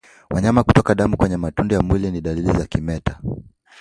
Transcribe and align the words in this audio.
Wanyama 0.29 0.63
kutoka 0.63 0.95
damu 0.95 1.17
kwenye 1.17 1.37
matundu 1.37 1.73
ya 1.75 1.81
mwili 1.81 2.11
ni 2.11 2.21
dalili 2.21 2.49
ya 2.49 2.65
kimeta 2.65 3.19